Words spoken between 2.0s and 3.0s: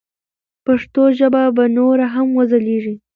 هم وځلیږي.